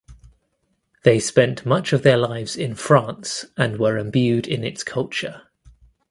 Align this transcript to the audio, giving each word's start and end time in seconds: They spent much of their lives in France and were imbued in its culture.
They 1.03 1.19
spent 1.19 1.63
much 1.63 1.93
of 1.93 2.01
their 2.01 2.17
lives 2.17 2.55
in 2.55 2.73
France 2.73 3.45
and 3.55 3.77
were 3.77 3.99
imbued 3.99 4.47
in 4.47 4.63
its 4.63 4.83
culture. 4.83 5.43